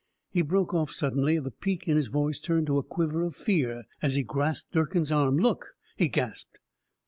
He 0.31 0.41
broke 0.41 0.73
off 0.73 0.89
suddenly, 0.89 1.37
the 1.37 1.51
pique 1.51 1.87
in 1.87 1.95
his 1.95 2.07
voice 2.07 2.41
turned 2.41 2.65
to 2.65 2.79
a 2.79 2.83
quiver 2.83 3.21
of 3.23 3.35
fear, 3.35 3.83
as 4.01 4.15
he 4.15 4.23
grasped 4.23 4.71
Durkin's 4.71 5.11
arm. 5.11 5.35
"Oh, 5.39 5.43
look," 5.43 5.75
he 5.95 6.07
gasped. 6.07 6.57